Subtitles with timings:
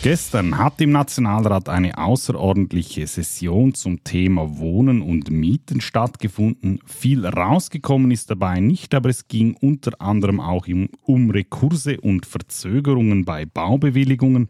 [0.00, 6.78] Gestern hat im Nationalrat eine außerordentliche Session zum Thema Wohnen und Mieten stattgefunden.
[6.86, 10.68] Viel rausgekommen ist dabei nicht, aber es ging unter anderem auch
[11.02, 14.46] um Rekurse und Verzögerungen bei Baubewilligungen.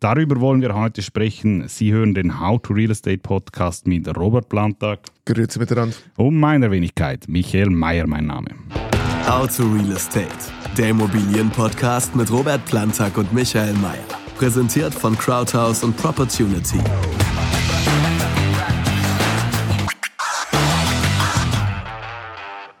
[0.00, 1.68] Darüber wollen wir heute sprechen.
[1.68, 5.00] Sie hören den How to Real Estate Podcast mit Robert Plantag.
[5.26, 5.96] Grüezi miteinander.
[6.16, 8.48] Und meiner Wenigkeit, Michael Mayer, mein Name.
[9.26, 10.28] How to Real Estate,
[10.78, 14.17] der Immobilienpodcast mit Robert Plantag und Michael Mayer.
[14.38, 16.78] Präsentiert von Crowdhouse und Propertunity.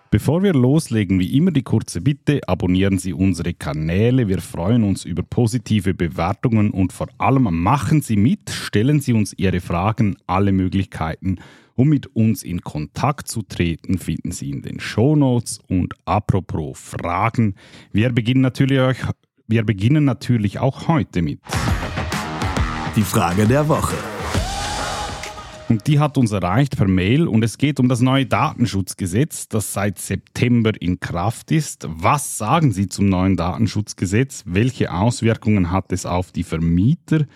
[0.08, 4.28] Bevor wir loslegen, wie immer die kurze Bitte, abonnieren Sie unsere Kanäle.
[4.28, 9.34] Wir freuen uns über positive Bewertungen und vor allem machen Sie mit, stellen Sie uns
[9.36, 11.38] Ihre Fragen, alle Möglichkeiten,
[11.74, 15.58] um mit uns in Kontakt zu treten, finden Sie in den Shownotes.
[15.68, 17.56] Und apropos Fragen,
[17.90, 18.98] wir beginnen natürlich
[19.48, 21.40] wir beginnen natürlich auch heute mit.
[22.96, 23.96] Die Frage der Woche.
[25.70, 29.72] Und die hat uns erreicht per Mail und es geht um das neue Datenschutzgesetz, das
[29.72, 31.86] seit September in Kraft ist.
[31.88, 34.44] Was sagen Sie zum neuen Datenschutzgesetz?
[34.46, 37.26] Welche Auswirkungen hat es auf die Vermieter?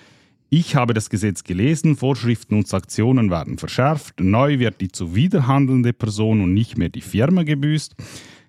[0.50, 6.42] Ich habe das Gesetz gelesen, Vorschriften und Sanktionen werden verschärft, neu wird die zuwiderhandelnde Person
[6.42, 7.94] und nicht mehr die Firma gebüßt.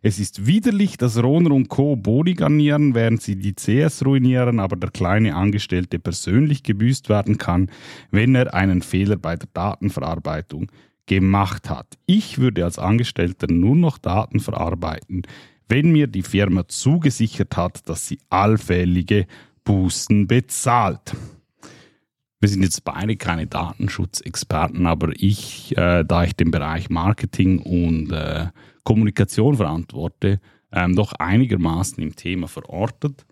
[0.05, 1.95] Es ist widerlich, dass Rohner und Co.
[1.95, 7.71] Boni garnieren, während sie die CS ruinieren, aber der kleine Angestellte persönlich gebüßt werden kann,
[8.11, 10.69] wenn er einen Fehler bei der Datenverarbeitung
[11.05, 11.97] gemacht hat.
[12.05, 15.21] Ich würde als Angestellter nur noch Daten verarbeiten,
[15.69, 19.25] wenn mir die Firma zugesichert hat, dass sie allfällige
[19.63, 21.15] Bußen bezahlt.
[22.41, 28.11] Wir sind jetzt beide keine Datenschutzexperten, aber ich, äh, da ich den Bereich Marketing und
[28.11, 28.47] äh,
[28.83, 30.39] Kommunikation verantworte,
[30.71, 33.25] ähm, doch einigermaßen im Thema verortet.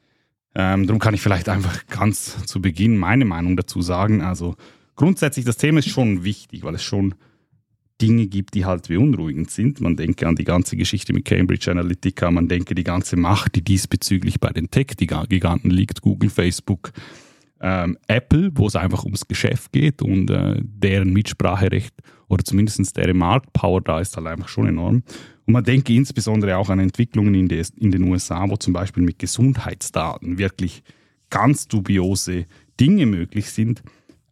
[0.53, 4.21] Ähm, darum kann ich vielleicht einfach ganz zu Beginn meine Meinung dazu sagen.
[4.21, 4.55] Also
[4.95, 7.15] grundsätzlich, das Thema ist schon wichtig, weil es schon
[8.01, 9.79] Dinge gibt, die halt beunruhigend sind.
[9.79, 13.63] Man denke an die ganze Geschichte mit Cambridge Analytica, man denke die ganze Macht, die
[13.63, 16.91] diesbezüglich bei den Tech-Giganten liegt, Google, Facebook,
[17.61, 21.93] ähm, Apple, wo es einfach ums Geschäft geht und äh, deren Mitspracherecht
[22.27, 25.03] oder zumindest deren Marktpower da ist halt einfach schon enorm.
[25.45, 29.03] Und man denke insbesondere auch an Entwicklungen in, des, in den USA, wo zum Beispiel
[29.03, 30.83] mit Gesundheitsdaten wirklich
[31.29, 32.45] ganz dubiose
[32.79, 33.83] Dinge möglich sind.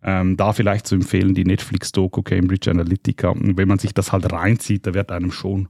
[0.01, 3.29] Ähm, da vielleicht zu empfehlen, die Netflix-Doku Cambridge Analytica.
[3.29, 5.67] Und wenn man sich das halt reinzieht, da wird einem schon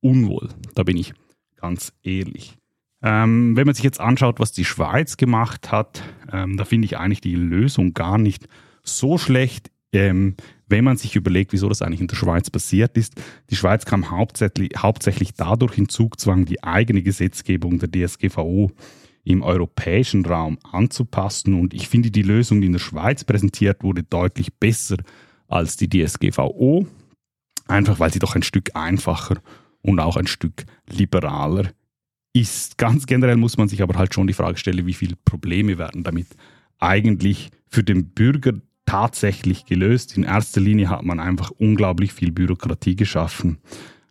[0.00, 0.48] unwohl.
[0.74, 1.12] Da bin ich
[1.56, 2.56] ganz ehrlich.
[3.04, 6.96] Ähm, wenn man sich jetzt anschaut, was die Schweiz gemacht hat, ähm, da finde ich
[6.96, 8.48] eigentlich die Lösung gar nicht
[8.82, 9.70] so schlecht.
[9.92, 10.36] Ähm,
[10.68, 13.20] wenn man sich überlegt, wieso das eigentlich in der Schweiz passiert ist.
[13.50, 18.72] Die Schweiz kam hauptsächlich, hauptsächlich dadurch in Zugzwang, die eigene Gesetzgebung der DSGVO
[19.22, 21.60] im europäischen Raum anzupassen.
[21.60, 24.96] Und ich finde, die Lösung, die in der Schweiz präsentiert wurde, deutlich besser
[25.46, 26.86] als die DSGVO.
[27.68, 29.36] Einfach weil sie doch ein Stück einfacher
[29.82, 31.68] und auch ein Stück liberaler
[32.34, 32.76] ist.
[32.76, 36.02] Ganz generell muss man sich aber halt schon die Frage stellen, wie viele Probleme werden
[36.02, 36.26] damit
[36.78, 38.52] eigentlich für den Bürger
[38.84, 40.16] tatsächlich gelöst.
[40.16, 43.58] In erster Linie hat man einfach unglaublich viel Bürokratie geschaffen.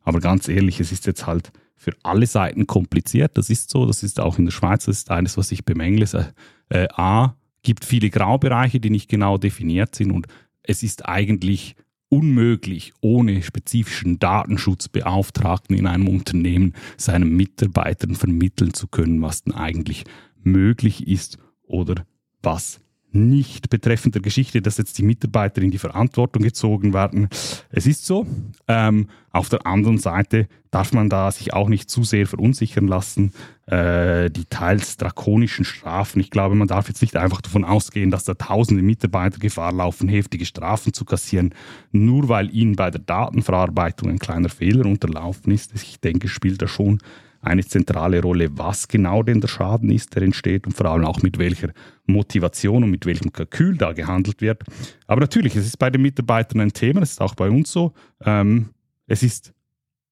[0.02, 3.38] Aber ganz ehrlich, es ist jetzt halt für alle Seiten kompliziert.
[3.38, 6.34] Das ist so, das ist auch in der Schweiz, das ist eines, was ich bemängle.
[6.70, 10.28] Äh, A, gibt viele Graubereiche, die nicht genau definiert sind und
[10.64, 11.76] es ist eigentlich
[12.14, 20.04] unmöglich, ohne spezifischen Datenschutzbeauftragten in einem Unternehmen seinen Mitarbeitern vermitteln zu können, was denn eigentlich
[20.44, 22.06] möglich ist oder
[22.44, 22.83] was
[23.16, 27.30] nicht betreffend der Geschichte, dass jetzt die Mitarbeiter in die Verantwortung gezogen werden.
[27.70, 28.26] Es ist so.
[28.68, 33.32] Ähm, auf der anderen Seite darf man da sich auch nicht zu sehr verunsichern lassen.
[33.66, 36.20] Äh, die teils drakonischen Strafen.
[36.20, 40.10] Ich glaube, man darf jetzt nicht einfach davon ausgehen, dass da tausende Mitarbeiter Gefahr laufen,
[40.10, 41.54] heftige Strafen zu kassieren,
[41.92, 45.74] nur weil ihnen bei der Datenverarbeitung ein kleiner Fehler unterlaufen ist.
[45.76, 47.00] Ich denke, spielt da schon
[47.44, 51.22] eine zentrale Rolle, was genau denn der Schaden ist, der entsteht und vor allem auch
[51.22, 51.72] mit welcher
[52.06, 54.64] Motivation und mit welchem Kalkül da gehandelt wird.
[55.08, 57.94] Aber natürlich, es ist bei den Mitarbeitern ein Thema, das ist auch bei uns so.
[58.24, 58.70] Ähm,
[59.08, 59.54] es ist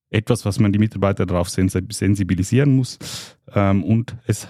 [0.10, 3.00] etwas, was man die Mitarbeiter darauf sensibilisieren muss
[3.54, 4.48] ähm, und es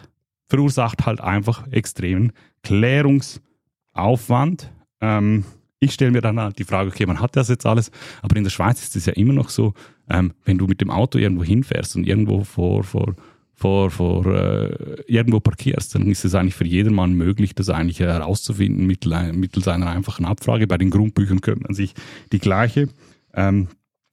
[0.47, 2.33] verursacht halt einfach extremen
[2.63, 4.71] Klärungsaufwand.
[4.99, 5.45] Ähm,
[5.81, 7.91] ich stelle mir dann die Frage, okay, man hat das jetzt alles,
[8.21, 9.73] aber in der Schweiz ist es ja immer noch so,
[10.09, 13.15] ähm, wenn du mit dem Auto irgendwo hinfährst und irgendwo vor, vor,
[13.55, 18.85] vor, vor äh, irgendwo parkierst, dann ist es eigentlich für jedermann möglich, das eigentlich herauszufinden
[18.85, 20.67] mittels, mittels einer einfachen Abfrage.
[20.67, 21.95] Bei den Grundbüchern könnte man sich
[22.31, 22.87] die gleiche
[23.33, 23.67] ähm,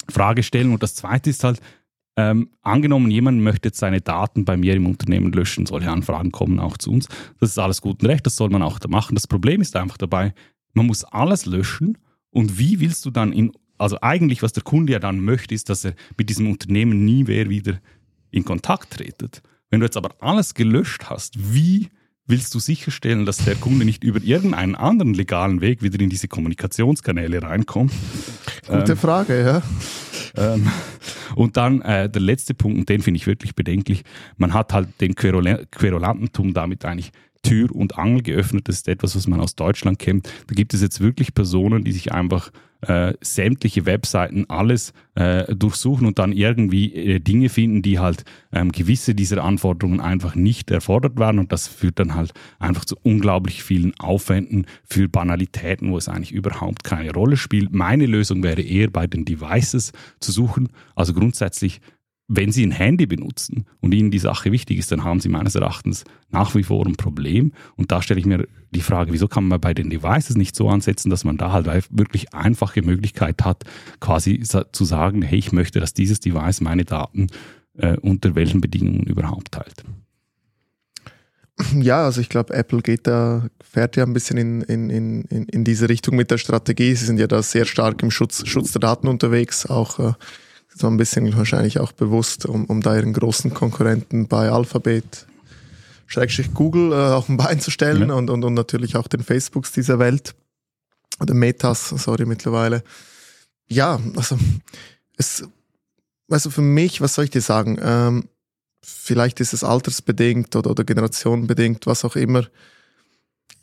[0.09, 0.73] Frage stellen.
[0.73, 1.61] Und das Zweite ist halt,
[2.17, 6.59] ähm, angenommen, jemand möchte jetzt seine Daten bei mir im Unternehmen löschen, solche Anfragen kommen
[6.59, 7.09] auch zu uns.
[7.39, 9.15] Das ist alles gut und recht, das soll man auch da machen.
[9.15, 10.33] Das Problem ist einfach dabei,
[10.79, 11.99] man muss alles löschen
[12.31, 15.69] und wie willst du dann in, also eigentlich, was der Kunde ja dann möchte, ist,
[15.69, 17.79] dass er mit diesem Unternehmen nie mehr wieder
[18.31, 19.43] in Kontakt tretet.
[19.71, 21.89] Wenn du jetzt aber alles gelöscht hast, wie
[22.27, 26.29] willst du sicherstellen, dass der Kunde nicht über irgendeinen anderen legalen Weg wieder in diese
[26.29, 27.93] Kommunikationskanäle reinkommt?
[28.67, 29.63] Gute ähm, Frage, ja.
[30.37, 30.71] Ähm,
[31.35, 34.03] und dann äh, der letzte Punkt, und den finde ich wirklich bedenklich,
[34.37, 37.13] man hat halt den Querulantentum damit eigentlich
[37.43, 38.69] Tür und Angel geöffnet.
[38.69, 40.29] Das ist etwas, was man aus Deutschland kennt.
[40.47, 42.51] Da gibt es jetzt wirklich Personen, die sich einfach
[42.81, 48.71] äh, sämtliche Webseiten, alles äh, durchsuchen und dann irgendwie äh, Dinge finden, die halt ähm,
[48.71, 51.41] gewisse dieser Anforderungen einfach nicht erfordert werden.
[51.41, 56.33] Und das führt dann halt einfach zu unglaublich vielen Aufwänden für Banalitäten, wo es eigentlich
[56.33, 57.73] überhaupt keine Rolle spielt.
[57.73, 60.69] Meine Lösung wäre eher bei den Devices zu suchen.
[60.95, 61.81] Also grundsätzlich
[62.29, 65.55] wenn Sie ein Handy benutzen und Ihnen die Sache wichtig ist, dann haben Sie meines
[65.55, 67.53] Erachtens nach wie vor ein Problem.
[67.75, 70.69] Und da stelle ich mir die Frage, wieso kann man bei den Devices nicht so
[70.69, 73.65] ansetzen, dass man da halt wirklich einfache Möglichkeit hat,
[73.99, 77.29] quasi zu sagen, hey, ich möchte, dass dieses Device meine Daten
[77.79, 79.85] äh, unter welchen Bedingungen überhaupt teilt.
[81.75, 85.65] Ja, also ich glaube, Apple geht da, fährt ja ein bisschen in, in, in, in
[85.65, 86.95] diese Richtung mit der Strategie.
[86.95, 90.13] Sie sind ja da sehr stark im Schutz, Schutz der Daten unterwegs, auch äh,
[90.79, 95.27] so ein bisschen wahrscheinlich auch bewusst, um, um da ihren großen Konkurrenten bei Alphabet,
[96.07, 98.15] Schrägstrich Google, äh, auf ein Bein zu stellen ja.
[98.15, 100.35] und, und, und natürlich auch den Facebooks dieser Welt
[101.21, 102.83] oder Metas, sorry, mittlerweile.
[103.69, 104.39] Ja, also
[105.17, 105.45] es,
[106.31, 107.79] also für mich, was soll ich dir sagen?
[107.83, 108.29] Ähm,
[108.83, 112.47] vielleicht ist es altersbedingt oder, oder generationenbedingt, was auch immer.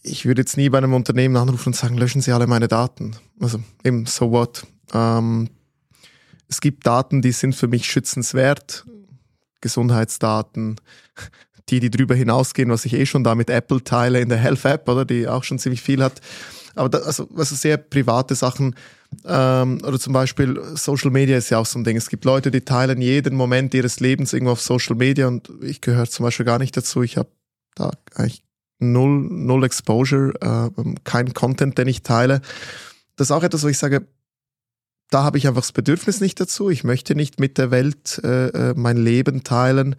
[0.03, 3.15] Ich würde jetzt nie bei einem Unternehmen anrufen und sagen, löschen Sie alle meine Daten.
[3.39, 4.67] Also eben, so what?
[4.93, 5.49] Ähm,
[6.47, 8.85] es gibt Daten, die sind für mich schützenswert.
[9.61, 10.75] Gesundheitsdaten,
[11.69, 14.63] die, die drüber hinausgehen, was ich eh schon da mit Apple teile in der Health
[14.65, 16.21] App, oder die auch schon ziemlich viel hat.
[16.75, 18.75] Aber da, also, also sehr private Sachen,
[19.25, 21.97] ähm, oder zum Beispiel Social Media ist ja auch so ein Ding.
[21.97, 25.81] Es gibt Leute, die teilen jeden Moment ihres Lebens irgendwo auf Social Media und ich
[25.81, 27.01] gehöre zum Beispiel gar nicht dazu.
[27.01, 27.29] Ich habe
[27.75, 28.43] da eigentlich
[28.79, 32.41] null, null Exposure, äh, kein Content, den ich teile.
[33.15, 34.05] Das ist auch etwas, wo ich sage,
[35.09, 36.69] da habe ich einfach das Bedürfnis nicht dazu.
[36.69, 39.95] Ich möchte nicht mit der Welt äh, äh, mein Leben teilen.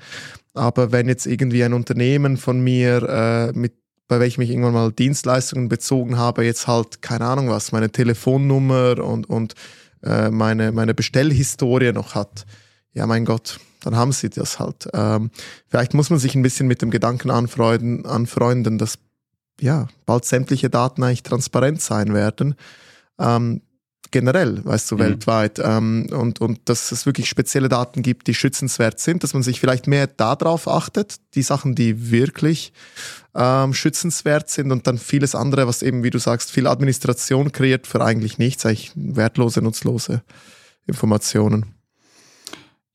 [0.54, 3.74] Aber wenn jetzt irgendwie ein Unternehmen von mir, äh, mit,
[4.08, 8.98] bei welchem ich irgendwann mal Dienstleistungen bezogen habe, jetzt halt, keine Ahnung was, meine Telefonnummer
[9.02, 9.54] und, und
[10.02, 12.46] äh, meine, meine Bestellhistorie noch hat,
[12.92, 14.88] ja mein Gott, dann haben sie das halt.
[14.94, 15.30] Ähm,
[15.68, 18.98] vielleicht muss man sich ein bisschen mit dem Gedanken anfreunden, anfreunden dass
[19.60, 22.56] ja bald sämtliche Daten eigentlich transparent sein werden.
[23.18, 23.62] Ähm,
[24.10, 25.00] generell, weißt du, mhm.
[25.00, 25.58] weltweit.
[25.62, 29.60] Ähm, und, und dass es wirklich spezielle Daten gibt, die schützenswert sind, dass man sich
[29.60, 32.72] vielleicht mehr darauf achtet, die Sachen, die wirklich
[33.34, 37.86] ähm, schützenswert sind und dann vieles andere, was eben, wie du sagst, viel Administration kreiert
[37.86, 40.22] für eigentlich nichts, eigentlich wertlose, nutzlose
[40.86, 41.74] Informationen.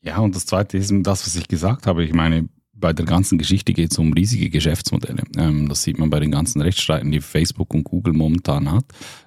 [0.01, 2.03] Ja, und das Zweite ist das, was ich gesagt habe.
[2.03, 2.49] Ich meine,
[2.81, 5.24] bei der ganzen Geschichte geht es um riesige Geschäftsmodelle.
[5.38, 8.83] Ähm, das sieht man bei den ganzen Rechtsstreiten, die Facebook und Google momentan hat.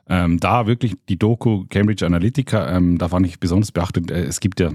[0.09, 4.41] Ähm, da wirklich die Doku Cambridge Analytica, ähm, da fand ich besonders beachtet, äh, es
[4.41, 4.73] gibt ja,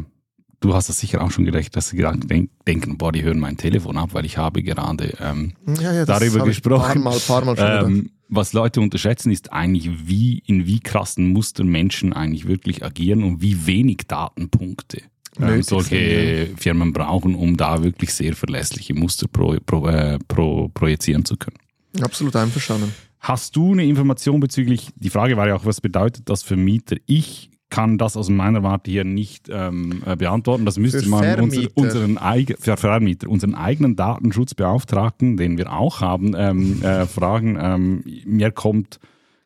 [0.62, 3.58] du hast das sicher auch schon gerecht, dass sie denk, denken, boah, die hören mein
[3.58, 7.04] Telefon ab, weil ich habe gerade ähm, ja, ja, darüber gesprochen.
[7.04, 11.68] Paar Mal, paar Mal ähm, was Leute unterschätzen, ist eigentlich, wie in wie krassen Mustern
[11.68, 15.02] Menschen eigentlich wirklich agieren und wie wenig Datenpunkte
[15.42, 20.69] ähm, solche sind, Firmen brauchen, um da wirklich sehr verlässliche Muster pro, pro, äh, pro,
[20.69, 21.58] projizieren zu können.
[22.02, 22.94] Absolut einverstanden.
[23.19, 26.96] Hast du eine Information bezüglich, die Frage war ja auch, was bedeutet das für Mieter?
[27.06, 30.66] Ich kann das aus meiner Warte hier nicht ähm, äh, beantworten.
[30.66, 32.18] Das müsste für man unser, unseren,
[32.60, 37.58] für Vermieter, unseren eigenen Datenschutzbeauftragten, den wir auch haben, ähm, äh, fragen.
[37.62, 39.00] Ähm, mir kommt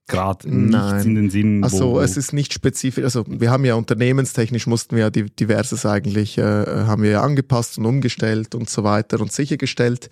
[0.07, 1.63] gerade nichts in den Sinn.
[1.63, 6.37] Also es ist nicht spezifisch, also wir haben ja unternehmenstechnisch mussten wir ja diverses eigentlich,
[6.37, 10.09] äh, haben wir ja angepasst und umgestellt und so weiter und sichergestellt.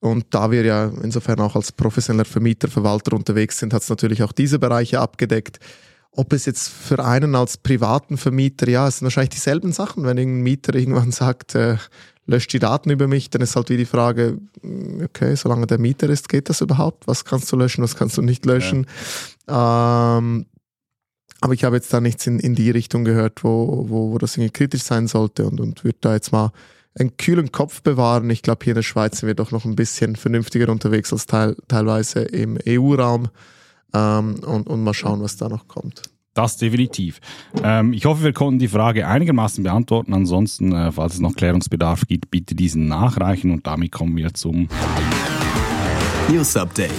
[0.00, 4.22] Und da wir ja insofern auch als professioneller Vermieter, Verwalter unterwegs sind, hat es natürlich
[4.22, 5.58] auch diese Bereiche abgedeckt.
[6.12, 10.04] Ob es jetzt für einen als privaten Vermieter, ja, es sind wahrscheinlich dieselben Sachen.
[10.04, 11.76] Wenn ein Mieter irgendwann sagt, äh,
[12.26, 15.78] löscht die Daten über mich, dann ist halt wie die Frage, mm, okay, solange der
[15.78, 17.06] Mieter ist, geht das überhaupt?
[17.06, 18.86] Was kannst du löschen, was kannst du nicht löschen?
[19.48, 20.18] Ja.
[20.18, 20.46] Ähm,
[21.40, 24.36] aber ich habe jetzt da nichts in, in die Richtung gehört, wo, wo, wo das
[24.36, 26.52] irgendwie kritisch sein sollte und, und würde da jetzt mal
[26.98, 28.28] einen kühlen Kopf bewahren.
[28.28, 31.26] Ich glaube, hier in der Schweiz sind wir doch noch ein bisschen vernünftiger unterwegs als
[31.26, 33.28] teil, teilweise im EU-Raum
[33.94, 36.02] ähm, und, und mal schauen, was da noch kommt.
[36.34, 37.20] Das definitiv.
[37.64, 40.14] Ähm, ich hoffe, wir konnten die Frage einigermaßen beantworten.
[40.14, 44.68] Ansonsten, äh, falls es noch Klärungsbedarf gibt, bitte diesen nachreichen und damit kommen wir zum
[46.28, 46.92] News Update.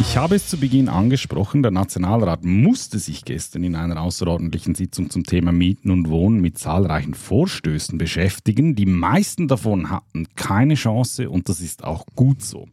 [0.00, 5.10] Ich habe es zu Beginn angesprochen, der Nationalrat musste sich gestern in einer außerordentlichen Sitzung
[5.10, 8.74] zum Thema Mieten und Wohnen mit zahlreichen Vorstößen beschäftigen.
[8.74, 12.66] Die meisten davon hatten keine Chance und das ist auch gut so.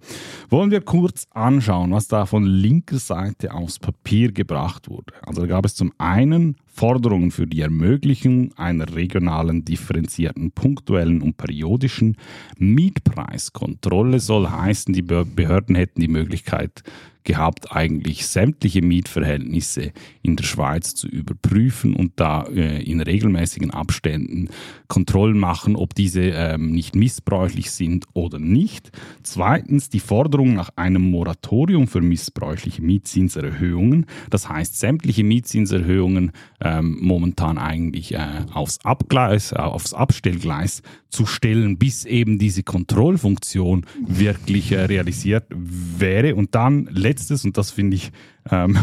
[0.50, 5.14] Wollen wir kurz anschauen, was da von linker Seite aufs Papier gebracht wurde.
[5.22, 11.36] Also da gab es zum einen Forderungen für die Ermöglichung einer regionalen, differenzierten, punktuellen und
[11.36, 12.18] periodischen
[12.58, 16.84] Mietpreiskontrolle soll heißen, die Behörden hätten die Möglichkeit
[17.28, 19.92] gehabt, eigentlich sämtliche Mietverhältnisse
[20.24, 24.50] in der Schweiz zu überprüfen und da äh, in regelmäßigen Abständen
[24.88, 28.92] Kontrollen machen, ob diese ähm, nicht missbräuchlich sind oder nicht.
[29.24, 34.06] Zweitens die Forderung nach einem Moratorium für missbräuchliche Mietzinserhöhungen.
[34.30, 36.32] Das heißt, sämtliche Mietzinserhöhungen
[36.62, 43.86] ähm, momentan eigentlich äh, aufs Abgleis, äh, aufs Abstellgleis zu stellen, bis eben diese Kontrollfunktion
[44.06, 46.36] wirklich äh, realisiert wäre.
[46.36, 48.12] Und dann letztes, und das finde ich
[48.50, 48.78] ähm,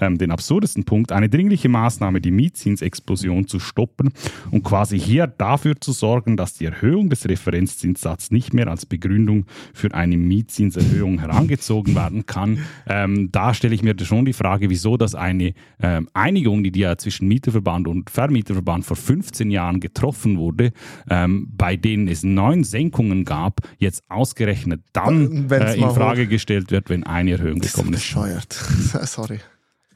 [0.00, 4.12] ähm, den absurdesten Punkt, eine dringliche Maßnahme, die Mietzinsexplosion zu stoppen
[4.50, 9.46] und quasi hier dafür zu sorgen, dass die Erhöhung des Referenzzinssatzes nicht mehr als Begründung
[9.72, 12.58] für eine Mietzinserhöhung herangezogen werden kann.
[12.88, 16.96] Ähm, da stelle ich mir schon die Frage, wieso das eine ähm, Einigung, die ja
[16.96, 20.72] zwischen Mieterverband und Vermieterverband vor 15 Jahren getroffen wurde,
[21.08, 26.90] ähm, bei denen es neun Senkungen gab, jetzt ausgerechnet dann äh, in Frage gestellt wird,
[26.90, 28.00] wenn eine Erhöhung gekommen ist.
[28.00, 28.52] Bescheuert.
[29.02, 29.40] Sorry.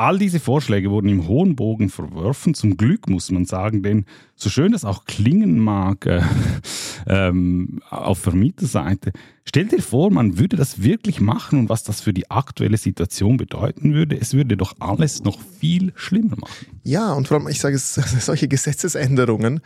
[0.01, 2.55] All diese Vorschläge wurden im hohen Bogen verworfen.
[2.55, 6.23] Zum Glück muss man sagen, denn so schön das auch klingen mag äh,
[7.07, 9.13] ähm, auf Vermieterseite,
[9.45, 13.37] stell dir vor, man würde das wirklich machen und was das für die aktuelle Situation
[13.37, 14.19] bedeuten würde.
[14.19, 16.81] Es würde doch alles noch viel schlimmer machen.
[16.83, 17.93] Ja, und vor allem, ich sage es,
[18.25, 19.61] solche Gesetzesänderungen,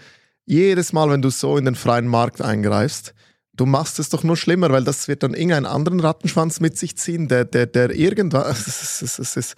[0.47, 3.15] jedes Mal, wenn du so in den freien Markt eingreifst,
[3.57, 6.97] du machst es doch nur schlimmer, weil das wird dann irgendeinen anderen Rattenschwanz mit sich
[6.97, 9.55] ziehen, der, der, der irgendwann, es ist, es ist,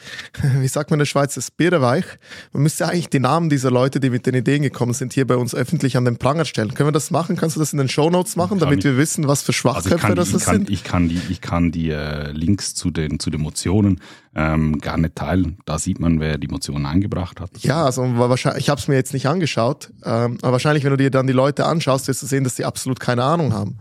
[0.59, 2.05] wie sagt man in der Schweiz, das Birreweich.
[2.53, 5.37] Man müsste eigentlich die Namen dieser Leute, die mit den Ideen gekommen sind, hier bei
[5.37, 6.75] uns öffentlich an den Pranger stellen.
[6.75, 7.37] Können wir das machen?
[7.37, 10.33] Kannst du das in den Shownotes machen, damit ich, wir wissen, was für Schwachköpfe also
[10.33, 10.71] das kann, sind?
[10.71, 14.01] Ich kann die, ich kann die äh, Links zu den, zu den Motionen
[14.37, 15.57] ähm, gerne teilen.
[15.65, 17.51] Da sieht man, wer die Motionen eingebracht hat.
[17.59, 20.99] Ja, also wahrscheinlich, ich habe es mir jetzt nicht angeschaut, ähm, aber wahrscheinlich, wenn du
[20.99, 23.79] dir dann die Leute anschaust, wirst du sehen, dass sie absolut keine Ahnung haben.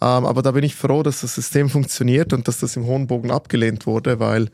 [0.00, 3.06] Ähm, aber da bin ich froh, dass das System funktioniert und dass das im hohen
[3.06, 4.48] Bogen abgelehnt wurde, weil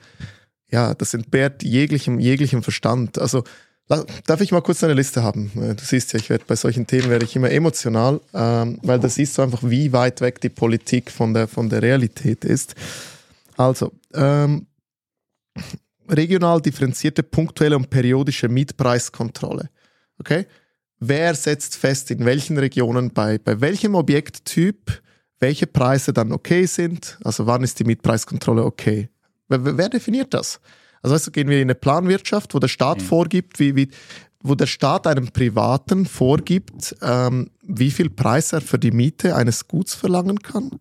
[0.71, 3.19] ja, das entbehrt jeglichem, jeglichem Verstand.
[3.19, 3.43] Also
[4.27, 5.51] Darf ich mal kurz eine Liste haben?
[5.57, 8.99] Äh, du siehst ja, ich werde bei solchen Themen werde ich immer emotional, ähm, weil
[8.99, 12.75] da siehst du einfach, wie weit weg die Politik von der, von der Realität ist.
[13.57, 14.67] Also, ähm,
[16.09, 19.71] regional differenzierte punktuelle und periodische Mietpreiskontrolle.
[20.18, 20.47] Okay?
[20.99, 25.02] Wer setzt fest, in welchen Regionen, bei, bei welchem Objekttyp
[25.42, 27.18] welche Preise dann okay sind.
[27.25, 29.11] Also wann ist die Mietpreiskontrolle okay?
[29.49, 30.61] Wer, wer definiert das?
[31.02, 33.02] Also weißt du, gehen wir in eine Planwirtschaft, wo der Staat mhm.
[33.02, 33.88] vorgibt, wie, wie,
[34.40, 39.66] wo der Staat einem Privaten vorgibt, ähm, wie viel Preis er für die Miete eines
[39.66, 40.78] Guts verlangen kann.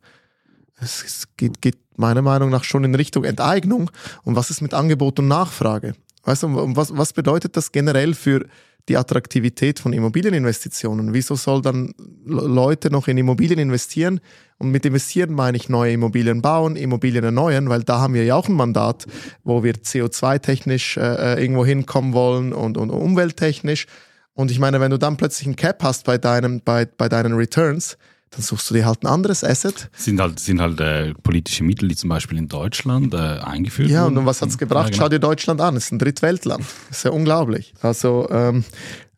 [0.81, 3.91] Es, geht, geht meiner Meinung nach schon in Richtung Enteignung.
[4.23, 5.93] Und was ist mit Angebot und Nachfrage?
[6.23, 8.45] Weißt du, was, was bedeutet das generell für
[8.89, 11.13] die Attraktivität von Immobilieninvestitionen.
[11.13, 11.93] Wieso soll dann
[12.25, 14.19] Leute noch in Immobilien investieren?
[14.57, 18.35] Und mit investieren meine ich neue Immobilien bauen, Immobilien erneuern, weil da haben wir ja
[18.35, 19.05] auch ein Mandat,
[19.43, 21.01] wo wir CO2-technisch äh,
[21.35, 23.85] äh, irgendwo hinkommen wollen und, und umwelttechnisch.
[24.33, 27.33] Und ich meine, wenn du dann plötzlich ein Cap hast bei, deinem, bei, bei deinen
[27.33, 27.97] Returns,
[28.31, 29.89] dann suchst du dir halt ein anderes Asset.
[29.95, 34.05] Sind halt, sind halt äh, politische Mittel, die zum Beispiel in Deutschland äh, eingeführt ja,
[34.05, 34.15] wurden.
[34.15, 34.85] Ja, und was hat's gebracht?
[34.85, 35.03] Ja, genau.
[35.03, 36.63] Schau dir Deutschland an, es ist ein Drittweltland.
[36.87, 37.73] Das ist ja unglaublich.
[37.81, 38.63] Also ähm,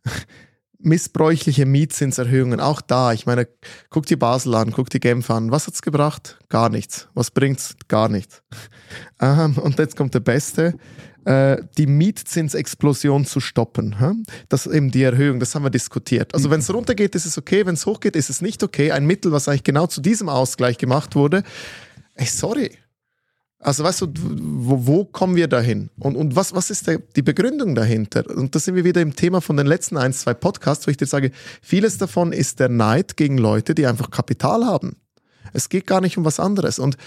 [0.80, 3.14] missbräuchliche Mietzinserhöhungen, auch da.
[3.14, 3.48] Ich meine,
[3.92, 5.52] guck die Basel an, guck die Genf an.
[5.52, 6.40] Was hat's gebracht?
[6.50, 7.08] Gar nichts.
[7.14, 7.76] Was bringt's?
[7.88, 8.44] Gar nichts.
[9.20, 10.76] Ähm, und jetzt kommt der Beste.
[11.26, 14.26] Äh, die Mietzinsexplosion zu stoppen.
[14.50, 16.34] Das ist eben die Erhöhung, das haben wir diskutiert.
[16.34, 18.92] Also wenn es runtergeht, ist es okay, wenn es hochgeht, ist es nicht okay.
[18.92, 21.44] Ein Mittel, was eigentlich genau zu diesem Ausgleich gemacht wurde.
[22.16, 22.72] Ey, sorry.
[23.60, 25.90] Also weißt du, wo, wo kommen wir dahin?
[25.98, 28.30] Und, und was, was ist der, die Begründung dahinter?
[28.36, 30.98] Und da sind wir wieder im Thema von den letzten ein, zwei Podcasts, wo ich
[30.98, 34.98] dir sage, vieles davon ist der Neid gegen Leute, die einfach Kapital haben.
[35.54, 36.80] Es geht gar nicht um was anderes.
[36.80, 36.98] Und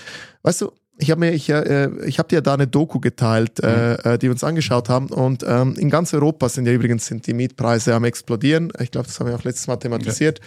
[0.43, 3.99] weißt du, ich habe mir, ich, äh, ich habe dir da eine Doku geteilt, äh,
[4.05, 4.11] mhm.
[4.11, 5.09] äh, die wir uns angeschaut haben.
[5.09, 8.73] Und ähm, in ganz Europa sind ja übrigens sind die Mietpreise am explodieren.
[8.81, 10.41] Ich glaube, das haben wir auch letztes Mal thematisiert.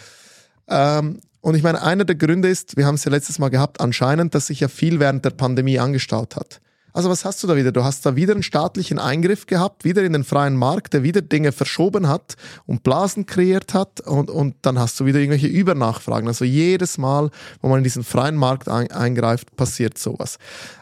[0.67, 0.99] Ja.
[0.99, 3.79] Ähm, und ich meine, einer der Gründe ist, wir haben es ja letztes Mal gehabt,
[3.79, 6.59] anscheinend, dass sich ja viel während der Pandemie angestaut hat.
[6.99, 7.71] Also was hast du da wieder?
[7.71, 11.21] Du hast da wieder einen staatlichen Eingriff gehabt, wieder in den freien Markt, der wieder
[11.21, 16.27] Dinge verschoben hat und Blasen kreiert hat und, und dann hast du wieder irgendwelche Übernachfragen.
[16.27, 20.39] Also jedes Mal, wo man in diesen freien Markt ein, eingreift, passiert sowas.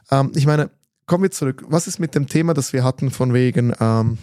[0.10, 0.72] Ähm, ich meine,
[1.06, 1.64] kommen wir zurück.
[1.68, 3.76] Was ist mit dem Thema, das wir hatten von wegen...
[3.80, 4.18] Ähm,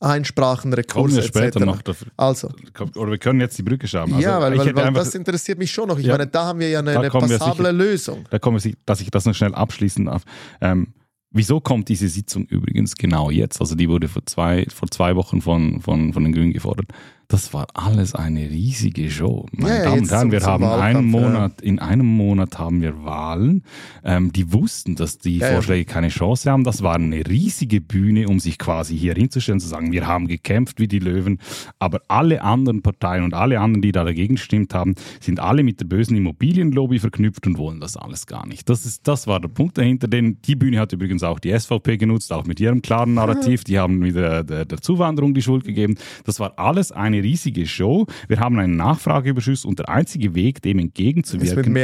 [0.00, 1.80] Einsprachen, Rekurs Kommen wir später noch.
[1.82, 2.08] Dafür.
[2.16, 2.50] Also.
[2.96, 4.12] Oder wir können jetzt die Brücke schauen.
[4.12, 5.98] Also ja, weil, weil, weil das interessiert mich schon noch.
[5.98, 8.24] Ich ja, meine, da haben wir ja eine, eine passable sicher, Lösung.
[8.30, 10.22] Da kommen wir, dass ich das noch schnell abschließen darf.
[10.60, 10.88] Ähm,
[11.30, 13.60] wieso kommt diese Sitzung übrigens genau jetzt?
[13.60, 16.88] Also die wurde vor zwei, vor zwei Wochen von, von, von den Grünen gefordert.
[17.28, 19.46] Das war alles eine riesige Show.
[19.50, 21.68] Meine ja, Damen und Herren, wir haben einen Monat, ja.
[21.68, 23.64] in einem Monat haben wir Wahlen.
[24.04, 26.62] Ähm, die wussten, dass die ja, Vorschläge keine Chance haben.
[26.62, 30.78] Das war eine riesige Bühne, um sich quasi hier hinzustellen, zu sagen, wir haben gekämpft
[30.78, 31.40] wie die Löwen.
[31.80, 35.80] Aber alle anderen Parteien und alle anderen, die da dagegen gestimmt haben, sind alle mit
[35.80, 38.68] der bösen Immobilienlobby verknüpft und wollen das alles gar nicht.
[38.68, 40.06] Das, ist, das war der Punkt dahinter.
[40.06, 43.64] Denn die Bühne hat übrigens auch die SVP genutzt, auch mit ihrem klaren Narrativ.
[43.66, 45.96] Die haben wieder der, der Zuwanderung die Schuld gegeben.
[46.24, 48.06] Das war alles eine eine riesige Show.
[48.28, 51.74] Wir haben einen Nachfrageüberschuss und der einzige Weg, dem entgegenzuwirken,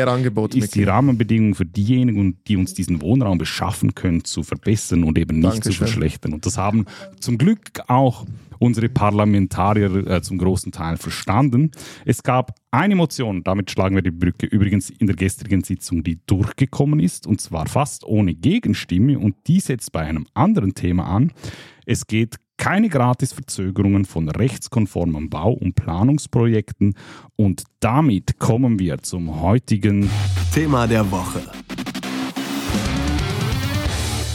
[0.55, 5.19] ist, ist die Rahmenbedingungen für diejenigen, die uns diesen Wohnraum beschaffen können, zu verbessern und
[5.19, 5.73] eben nicht Dankeschön.
[5.73, 6.33] zu verschlechtern.
[6.33, 6.87] Und das haben
[7.21, 8.27] zum Glück auch
[8.59, 11.73] unsere Parlamentarier äh, zum großen Teil verstanden.
[12.05, 16.21] Es gab eine Motion, damit schlagen wir die Brücke, übrigens in der gestrigen Sitzung, die
[16.27, 21.33] durchgekommen ist, und zwar fast ohne Gegenstimme, und die setzt bei einem anderen Thema an.
[21.87, 26.95] Es geht keine Gratisverzögerungen von rechtskonformen Bau- und Planungsprojekten.
[27.35, 30.09] Und damit kommen wir zum heutigen
[30.55, 31.43] Thema der Woche.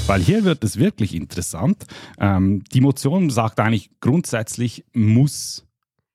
[0.07, 1.85] Weil hier wird es wirklich interessant.
[2.19, 5.65] Ähm, die Motion sagt eigentlich grundsätzlich, muss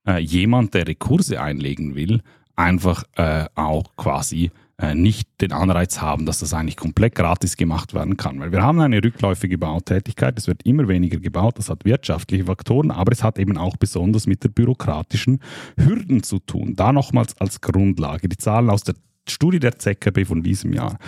[0.07, 2.21] äh, jemand, der Rekurse einlegen will,
[2.57, 4.50] einfach äh, auch quasi
[4.95, 8.41] nicht den Anreiz haben, dass das eigentlich komplett gratis gemacht werden kann.
[8.41, 12.91] Weil wir haben eine rückläufige Bautätigkeit, es wird immer weniger gebaut, das hat wirtschaftliche Faktoren,
[12.91, 15.41] aber es hat eben auch besonders mit der bürokratischen
[15.76, 16.75] Hürden zu tun.
[16.75, 18.29] Da nochmals als Grundlage.
[18.29, 18.95] Die Zahlen aus der
[19.29, 20.99] Studie der ZKB von diesem Jahr.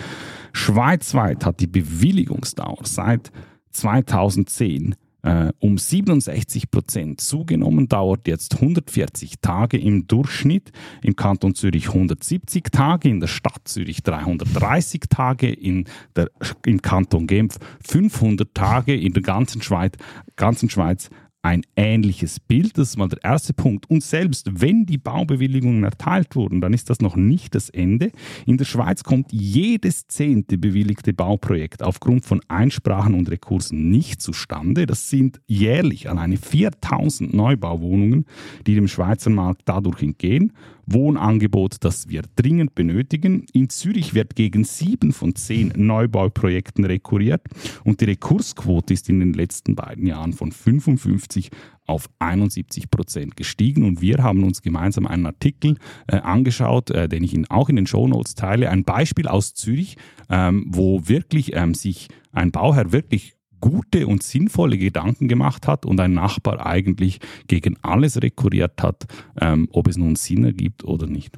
[0.53, 3.31] Schweizweit hat die Bewilligungsdauer seit
[3.71, 7.19] 2010 äh, um 67 Prozent.
[7.19, 13.61] Zugenommen, dauert jetzt 140 Tage im Durchschnitt, im Kanton Zürich 170 Tage, in der Stadt
[13.65, 15.85] Zürich 330 Tage, in
[16.15, 16.29] der,
[16.65, 19.93] im Kanton Genf 500 Tage, in der ganzen Schweiz,
[20.35, 21.09] ganzen Schweiz
[21.45, 22.75] ein ähnliches Bild.
[22.75, 23.87] Das ist mal der erste Punkt.
[23.87, 28.11] Und selbst wenn die Baubewilligungen erteilt wurden, dann ist das noch nicht das Ende.
[28.47, 34.87] In der Schweiz kommt jedes zehnte bewilligte Bauprojekt aufgrund von Einsprachen und Rekursen nicht zustande.
[34.87, 38.25] Das sind jährlich alleine 4000 Neubauwohnungen,
[38.65, 40.51] die dem Schweizer Markt dadurch entgehen.
[40.87, 43.45] Wohnangebot, das wir dringend benötigen.
[43.53, 47.41] In Zürich wird gegen sieben von zehn Neubauprojekten rekurriert
[47.83, 51.49] und die Rekursquote ist in den letzten beiden Jahren von 55
[51.87, 57.23] auf 71 Prozent gestiegen und wir haben uns gemeinsam einen Artikel äh, angeschaut, äh, den
[57.23, 59.97] ich Ihnen auch in den Show Notes teile, ein Beispiel aus Zürich,
[60.29, 65.99] ähm, wo wirklich ähm, sich ein Bauherr wirklich gute und sinnvolle Gedanken gemacht hat und
[65.99, 69.05] ein Nachbar eigentlich gegen alles rekurriert hat,
[69.39, 71.37] ähm, ob es nun Sinn ergibt oder nicht.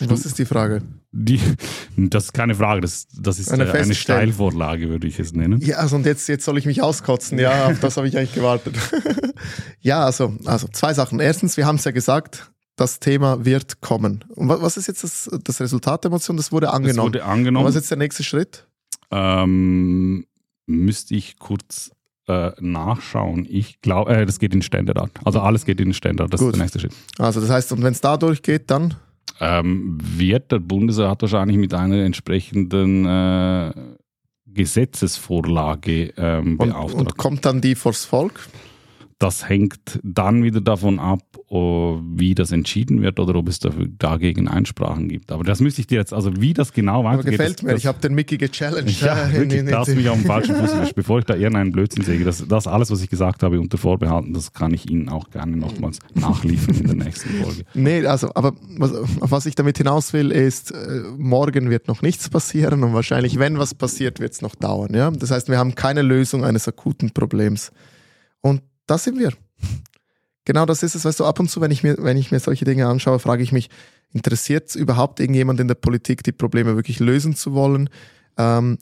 [0.00, 0.82] Was ist die Frage?
[1.12, 1.38] Die,
[1.96, 5.60] das ist keine Frage, das, das ist eine, eine Steilvorlage, würde ich es nennen.
[5.60, 7.38] Ja, also und jetzt, jetzt soll ich mich auskotzen.
[7.38, 8.76] Ja, auf das habe ich eigentlich gewartet.
[9.80, 11.20] ja, also, also zwei Sachen.
[11.20, 14.24] Erstens, wir haben es ja gesagt, das Thema wird kommen.
[14.34, 16.36] Und was ist jetzt das, das Resultat der Motion?
[16.36, 17.12] Das wurde angenommen.
[17.12, 17.66] Das wurde angenommen.
[17.66, 18.66] Und was ist jetzt der nächste Schritt?
[19.12, 20.26] Ähm,
[20.66, 21.92] müsste ich kurz
[22.28, 23.46] äh, nachschauen.
[23.48, 25.10] Ich glaube, äh, das geht in Ständerat.
[25.24, 26.32] Also alles geht in den Ständerat.
[26.32, 26.50] Das Gut.
[26.50, 26.94] ist der nächste Schritt.
[27.18, 28.94] Also das heißt, und wenn es da durchgeht, dann?
[29.40, 33.72] Ähm, wird der Bundesrat wahrscheinlich mit einer entsprechenden äh,
[34.46, 36.94] Gesetzesvorlage ähm, beauftragt.
[36.94, 38.48] Und, und kommt dann die vors Volk?
[39.22, 44.48] Das hängt dann wieder davon ab, wie das entschieden wird oder ob es dafür, dagegen
[44.48, 45.30] Einsprachen gibt.
[45.30, 47.26] Aber das müsste ich dir jetzt, also wie das genau weitergeht.
[47.26, 49.00] Aber gefällt das, mir, das, ich habe den Mickey gechallenged.
[49.02, 50.96] Ja, äh, wirklich, da hast mich auf dem falschen Fuß erwischt.
[50.96, 54.34] Bevor ich da irgendeinen Blödsinn sehe, das, das alles, was ich gesagt habe, unter Vorbehalten,
[54.34, 57.62] das kann ich Ihnen auch gerne nochmals nachliefern in der nächsten Folge.
[57.74, 62.28] Nee, also, aber was, was ich damit hinaus will, ist, äh, morgen wird noch nichts
[62.28, 64.94] passieren und wahrscheinlich, wenn was passiert, wird es noch dauern.
[64.94, 65.12] Ja?
[65.12, 67.70] Das heißt, wir haben keine Lösung eines akuten Problems.
[68.40, 69.32] Und da sind wir.
[70.44, 72.40] Genau das ist es, weißt du, ab und zu, wenn ich mir, wenn ich mir
[72.40, 73.70] solche Dinge anschaue, frage ich mich,
[74.12, 77.88] interessiert es überhaupt irgendjemand in der Politik, die Probleme wirklich lösen zu wollen?
[78.36, 78.78] Ähm,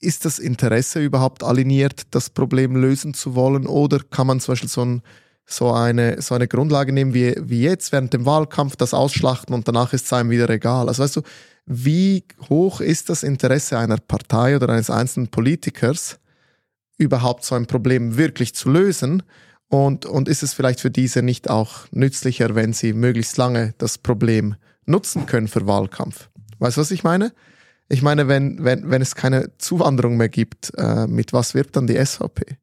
[0.00, 3.66] ist das Interesse überhaupt aligniert, das Problem lösen zu wollen?
[3.66, 5.02] Oder kann man zum Beispiel so ein
[5.44, 9.66] so eine, so eine Grundlage nehmen wie, wie jetzt während dem Wahlkampf, das ausschlachten und
[9.68, 10.88] danach ist es einem wieder egal.
[10.88, 11.22] Also weißt du,
[11.66, 16.18] wie hoch ist das Interesse einer Partei oder eines einzelnen Politikers,
[17.02, 19.22] überhaupt so ein Problem wirklich zu lösen?
[19.68, 23.96] Und, und ist es vielleicht für diese nicht auch nützlicher, wenn sie möglichst lange das
[23.96, 26.28] Problem nutzen können für Wahlkampf?
[26.58, 27.32] Weißt du, was ich meine?
[27.88, 31.86] Ich meine, wenn, wenn, wenn es keine Zuwanderung mehr gibt, äh, mit was wirbt dann
[31.86, 32.58] die SVP?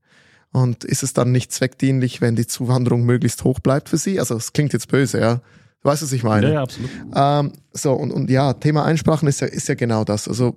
[0.52, 4.20] Und ist es dann nicht zweckdienlich, wenn die Zuwanderung möglichst hoch bleibt für sie?
[4.20, 5.42] Also es klingt jetzt böse, ja.
[5.82, 6.48] Du weißt, was ich meine?
[6.48, 6.90] Ja, ja absolut.
[7.16, 10.28] Ähm, so, und, und ja, Thema Einsprachen ist ja, ist ja genau das.
[10.28, 10.56] Also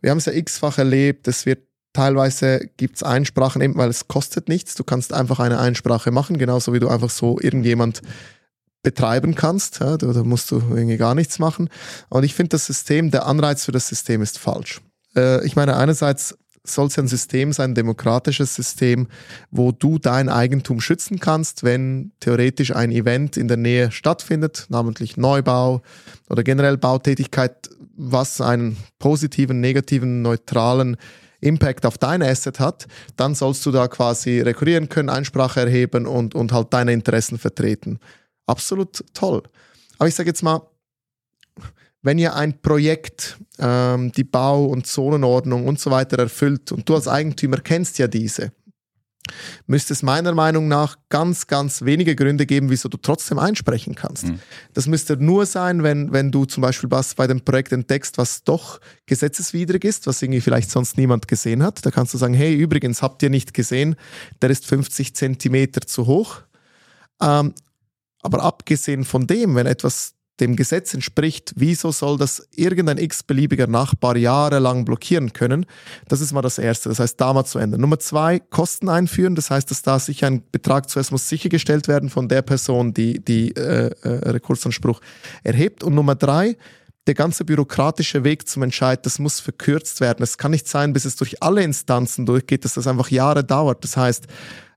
[0.00, 4.08] wir haben es ja x-fach erlebt, es wird teilweise gibt es Einsprachen, eben weil es
[4.08, 4.74] kostet nichts.
[4.74, 8.02] Du kannst einfach eine Einsprache machen, genauso wie du einfach so irgendjemand
[8.82, 9.80] betreiben kannst.
[9.80, 11.68] Ja, da, da musst du irgendwie gar nichts machen.
[12.08, 14.80] Und ich finde das System, der Anreiz für das System ist falsch.
[15.16, 19.08] Äh, ich meine, einerseits soll es ein System sein, ein demokratisches System,
[19.50, 25.16] wo du dein Eigentum schützen kannst, wenn theoretisch ein Event in der Nähe stattfindet, namentlich
[25.16, 25.82] Neubau
[26.28, 30.96] oder generell Bautätigkeit, was einen positiven, negativen, neutralen
[31.40, 36.34] Impact auf dein Asset hat, dann sollst du da quasi rekurrieren können, Einsprache erheben und,
[36.34, 37.98] und halt deine Interessen vertreten.
[38.46, 39.42] Absolut toll.
[39.98, 40.62] Aber ich sage jetzt mal,
[42.02, 46.94] wenn ihr ein Projekt, ähm, die Bau- und Zonenordnung und so weiter erfüllt und du
[46.94, 48.52] als Eigentümer kennst ja diese,
[49.66, 54.26] müsste es meiner Meinung nach ganz, ganz wenige Gründe geben, wieso du trotzdem einsprechen kannst.
[54.26, 54.40] Mhm.
[54.74, 58.44] Das müsste nur sein, wenn, wenn du zum Beispiel was bei dem Projekt entdeckst, was
[58.44, 61.84] doch gesetzeswidrig ist, was irgendwie vielleicht sonst niemand gesehen hat.
[61.84, 63.96] Da kannst du sagen, hey, übrigens, habt ihr nicht gesehen,
[64.42, 66.42] der ist 50 Zentimeter zu hoch.
[67.20, 67.54] Ähm,
[68.22, 74.16] aber abgesehen von dem, wenn etwas dem Gesetz entspricht, wieso soll das irgendein x-beliebiger Nachbar
[74.16, 75.66] jahrelang blockieren können?
[76.08, 76.88] Das ist mal das Erste.
[76.88, 77.80] Das heißt, da mal zu ändern.
[77.80, 79.34] Nummer zwei, Kosten einführen.
[79.34, 83.24] Das heißt, dass da sicher ein Betrag zuerst muss sichergestellt werden von der Person, die
[83.24, 85.00] die äh, äh, Rekursanspruch
[85.42, 85.84] erhebt.
[85.84, 86.56] Und Nummer drei,
[87.06, 90.22] der ganze bürokratische Weg zum Entscheid, das muss verkürzt werden.
[90.22, 93.84] Es kann nicht sein, bis es durch alle Instanzen durchgeht, dass das einfach Jahre dauert.
[93.84, 94.26] Das heißt,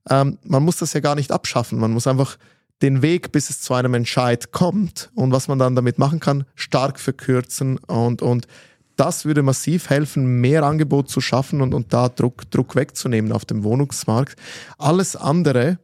[0.10, 1.80] ähm, man muss das ja gar nicht abschaffen.
[1.80, 2.38] Man muss einfach
[2.84, 6.44] den Weg, bis es zu einem Entscheid kommt und was man dann damit machen kann,
[6.54, 8.46] stark verkürzen und, und
[8.96, 13.46] das würde massiv helfen, mehr Angebot zu schaffen und, und da Druck, Druck wegzunehmen auf
[13.46, 14.36] dem Wohnungsmarkt.
[14.78, 15.80] Alles andere,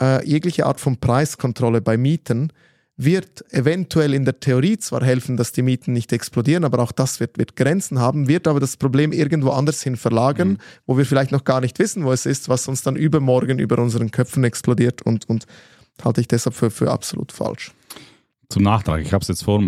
[0.00, 2.52] äh, jegliche Art von Preiskontrolle bei Mieten,
[3.00, 7.20] wird eventuell in der Theorie zwar helfen, dass die Mieten nicht explodieren, aber auch das
[7.20, 10.58] wird, wird Grenzen haben, wird aber das Problem irgendwo anders hin verlagern, mhm.
[10.84, 13.78] wo wir vielleicht noch gar nicht wissen, wo es ist, was uns dann übermorgen über
[13.78, 15.46] unseren Köpfen explodiert und, und
[16.04, 17.72] halte ich deshalb für, für absolut falsch.
[18.48, 19.60] Zum Nachtrag, ich habe es jetzt vor,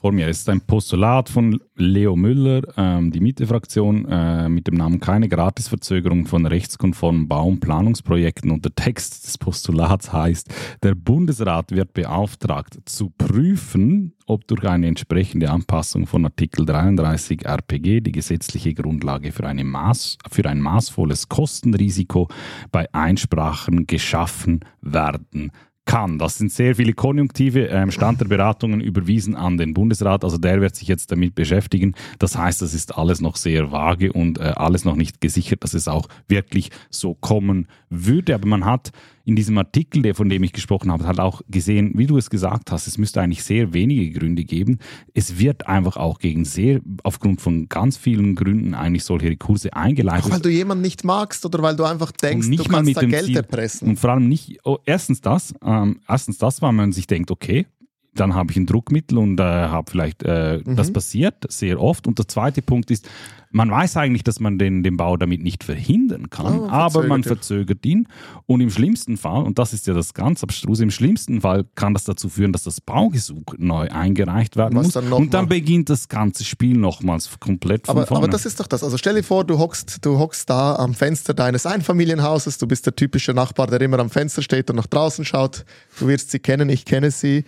[0.00, 0.28] vor mir.
[0.28, 5.28] Es ist ein Postulat von Leo Müller, ähm, die Miete-Fraktion, äh, mit dem Namen Keine
[5.28, 8.52] Gratisverzögerung von rechtskonformen Bau- und Planungsprojekten.
[8.52, 14.86] Und der Text des Postulats heißt, der Bundesrat wird beauftragt zu prüfen, ob durch eine
[14.86, 21.28] entsprechende Anpassung von Artikel 33 RPG die gesetzliche Grundlage für, eine Maß, für ein maßvolles
[21.28, 22.28] Kostenrisiko
[22.70, 25.50] bei Einsprachen geschaffen werden
[25.88, 26.18] kann.
[26.18, 27.66] Das sind sehr viele Konjunktive.
[27.68, 30.22] Ähm, Stand der Beratungen überwiesen an den Bundesrat.
[30.22, 31.94] Also der wird sich jetzt damit beschäftigen.
[32.18, 35.72] Das heißt, das ist alles noch sehr vage und äh, alles noch nicht gesichert, dass
[35.72, 38.34] es auch wirklich so kommen würde.
[38.34, 38.92] Aber man hat
[39.28, 42.30] in diesem Artikel, der, von dem ich gesprochen habe, hat auch gesehen, wie du es
[42.30, 44.78] gesagt hast, es müsste eigentlich sehr wenige Gründe geben.
[45.12, 50.24] Es wird einfach auch gegen sehr, aufgrund von ganz vielen Gründen eigentlich solche Rekurse eingeleitet.
[50.24, 53.26] Auch weil du jemanden nicht magst oder weil du einfach denkst, du kannst da Geld
[53.26, 53.88] Ziel, erpressen.
[53.90, 57.66] Und vor allem nicht, oh, erstens das, ähm, erstens das, weil man sich denkt, okay,
[58.14, 60.74] dann habe ich ein Druckmittel und äh, habe vielleicht, äh, mhm.
[60.74, 62.06] das passiert sehr oft.
[62.06, 63.06] Und der zweite Punkt ist,
[63.50, 67.24] man weiß eigentlich, dass man den, den Bau damit nicht verhindern kann, oh, aber man
[67.24, 68.08] verzögert ihn.
[68.46, 71.94] Und im schlimmsten Fall, und das ist ja das ganz abstruse, im schlimmsten Fall kann
[71.94, 74.92] das dazu führen, dass das Baugesuch neu eingereicht werden muss.
[74.92, 78.24] Dann und dann beginnt das ganze Spiel nochmals komplett von aber, vorne.
[78.24, 78.84] Aber das ist doch das.
[78.84, 82.86] Also stell dir vor, du hockst, du hockst da am Fenster deines Einfamilienhauses, du bist
[82.86, 85.64] der typische Nachbar, der immer am Fenster steht und nach draußen schaut.
[85.98, 87.44] Du wirst sie kennen, ich kenne sie.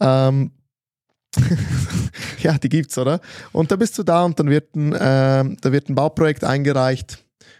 [0.00, 0.50] Ähm,
[2.42, 3.20] ja, die gibt's, oder?
[3.52, 7.18] Und da bist du da und dann wird ein, äh, da wird ein Bauprojekt eingereicht.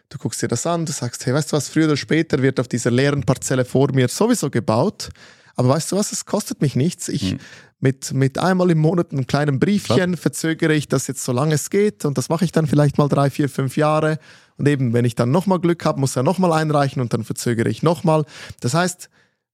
[0.09, 2.59] Du guckst dir das an, du sagst, hey, weißt du was, früher oder später wird
[2.61, 5.11] auf dieser leeren Parzelle vor mir sowieso gebaut.
[5.55, 7.09] Aber weißt du was, es kostet mich nichts.
[7.09, 7.39] Ich hm.
[7.81, 10.21] mit, mit einmal im Monat einem kleinen Briefchen Was?
[10.21, 13.09] verzögere ich das jetzt so lange es geht und das mache ich dann vielleicht mal
[13.09, 14.19] drei, vier, fünf Jahre.
[14.57, 17.69] Und eben, wenn ich dann nochmal Glück habe, muss er nochmal einreichen und dann verzögere
[17.69, 18.25] ich nochmal.
[18.61, 19.11] Das heißt,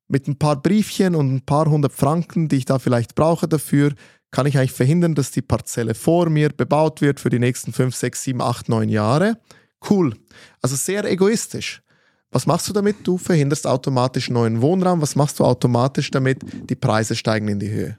[0.08, 3.92] mit ein paar Briefchen und ein paar hundert Franken, die ich da vielleicht brauche dafür,
[4.30, 7.94] kann ich eigentlich verhindern, dass die Parzelle vor mir bebaut wird für die nächsten fünf,
[7.94, 9.38] sechs, sieben, acht, neun Jahre.
[9.88, 10.16] Cool.
[10.60, 11.82] Also sehr egoistisch.
[12.30, 12.96] Was machst du damit?
[13.04, 15.00] Du verhinderst automatisch neuen Wohnraum.
[15.00, 16.40] Was machst du automatisch damit?
[16.68, 17.96] Die Preise steigen in die Höhe.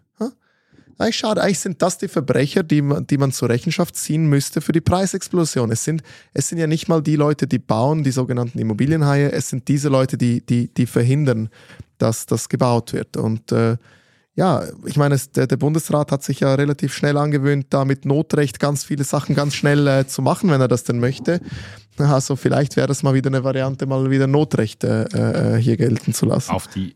[0.97, 4.61] Eigentlich schade, eigentlich sind das die Verbrecher, die man, die man zur Rechenschaft ziehen müsste
[4.61, 5.71] für die Preisexplosion.
[5.71, 6.03] Es sind,
[6.33, 9.89] es sind ja nicht mal die Leute, die bauen, die sogenannten Immobilienhaie, es sind diese
[9.89, 11.49] Leute, die, die, die verhindern,
[11.97, 13.17] dass das gebaut wird.
[13.17, 13.77] Und äh,
[14.35, 18.05] ja, ich meine, es, der, der, Bundesrat hat sich ja relativ schnell angewöhnt, da mit
[18.05, 21.39] Notrecht ganz viele Sachen ganz schnell äh, zu machen, wenn er das denn möchte.
[21.97, 25.03] Also vielleicht wäre das mal wieder eine Variante, mal wieder Notrecht äh,
[25.55, 26.51] äh, hier gelten zu lassen.
[26.51, 26.95] Auf die,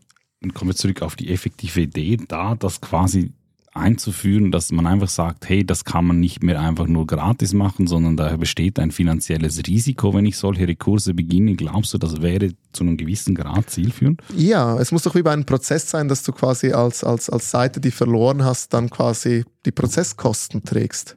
[0.54, 3.32] kommen wir zurück auf die effektive Idee da, dass quasi
[3.72, 7.86] einzuführen, dass man einfach sagt, hey, das kann man nicht mehr einfach nur gratis machen,
[7.86, 11.54] sondern da besteht ein finanzielles Risiko, wenn ich solche Rekurse beginne.
[11.54, 14.22] Glaubst du, das wäre zu einem gewissen Grad zielführend?
[14.36, 17.50] Ja, es muss doch wie bei einem Prozess sein, dass du quasi als, als, als
[17.50, 21.16] Seite, die verloren hast, dann quasi die Prozesskosten trägst.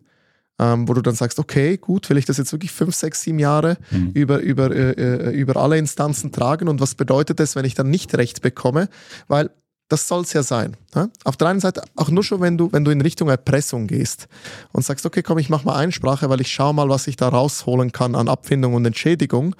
[0.60, 3.40] Ähm, wo du dann sagst, okay, gut, will ich das jetzt wirklich fünf, sechs, sieben
[3.40, 4.12] Jahre mhm.
[4.14, 7.90] über, über, äh, äh über alle Instanzen tragen und was bedeutet das, wenn ich dann
[7.90, 8.88] nicht recht bekomme?
[9.28, 9.50] Weil
[9.90, 10.76] das soll es ja sein.
[10.96, 11.10] Ja?
[11.24, 14.28] Auf der einen Seite auch nur schon, wenn du, wenn du in Richtung Erpressung gehst
[14.72, 17.30] und sagst, okay, komm, ich mache mal Einsprache, weil ich schaue mal, was ich da
[17.30, 19.56] rausholen kann an Abfindung und Entschädigung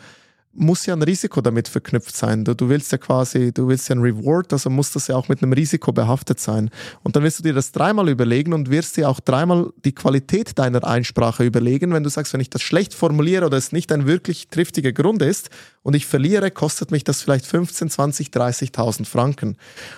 [0.56, 2.46] muss ja ein Risiko damit verknüpft sein.
[2.46, 5.28] Du, du willst ja quasi, du willst ja ein Reward, also muss das ja auch
[5.28, 6.70] mit einem Risiko behaftet sein.
[7.02, 10.58] Und dann wirst du dir das dreimal überlegen und wirst dir auch dreimal die Qualität
[10.60, 14.06] deiner Einsprache überlegen, wenn du sagst, wenn ich das schlecht formuliere oder es nicht ein
[14.06, 15.50] wirklich triftiger Grund ist
[15.82, 19.58] und ich verliere, kostet mich das vielleicht 15, 20, 30.000 Franken.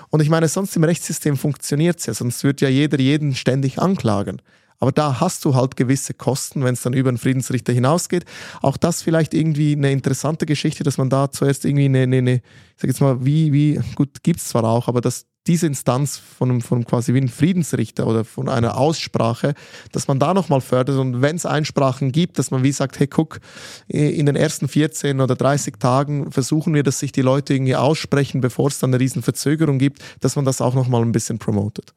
[0.10, 3.80] Und ich meine, sonst im Rechtssystem funktioniert es ja, sonst wird ja jeder jeden ständig
[3.80, 4.42] anklagen.
[4.80, 8.26] Aber da hast du halt gewisse Kosten, wenn es dann über den Friedensrichter hinausgeht.
[8.62, 12.36] Auch das vielleicht irgendwie eine interessante Geschichte, dass man da zuerst irgendwie eine, eine, eine
[12.36, 12.42] ich
[12.82, 16.62] sag jetzt mal, wie, wie, gut, gibt es zwar auch, aber dass diese Instanz von,
[16.62, 19.54] von quasi wie ein Friedensrichter oder von einer Aussprache,
[19.92, 23.08] dass man da nochmal fördert und wenn es Einsprachen gibt, dass man wie sagt, hey,
[23.08, 23.40] guck,
[23.88, 28.42] in den ersten 14 oder 30 Tagen versuchen wir, dass sich die Leute irgendwie aussprechen,
[28.42, 31.94] bevor es dann eine riesen Verzögerung gibt, dass man das auch nochmal ein bisschen promotet.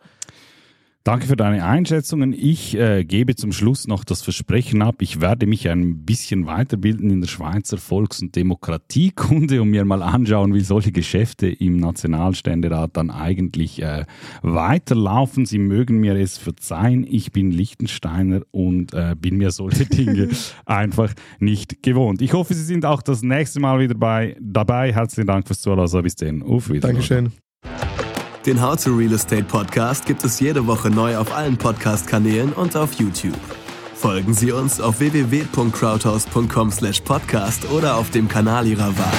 [1.08, 2.34] Danke für deine Einschätzungen.
[2.34, 7.08] Ich äh, gebe zum Schluss noch das Versprechen ab, ich werde mich ein bisschen weiterbilden
[7.08, 12.94] in der Schweizer Volks- und Demokratiekunde und mir mal anschauen, wie solche Geschäfte im Nationalständerat
[12.98, 14.04] dann eigentlich äh,
[14.42, 15.46] weiterlaufen.
[15.46, 20.28] Sie mögen mir es verzeihen, ich bin Lichtensteiner und äh, bin mir solche Dinge
[20.66, 22.20] einfach nicht gewohnt.
[22.20, 24.92] Ich hoffe, Sie sind auch das nächste Mal wieder bei, dabei.
[24.92, 26.02] Herzlichen Dank fürs Zuhören.
[26.02, 26.42] Bis dann.
[26.42, 26.80] Auf Wiedersehen.
[26.82, 27.32] Dankeschön.
[28.48, 32.74] Den How to Real Estate Podcast gibt es jede Woche neu auf allen Podcast-Kanälen und
[32.76, 33.37] auf YouTube.
[33.94, 39.12] Folgen Sie uns auf www.crowdhouse.com/podcast oder auf dem Kanal Ihrer Wahl.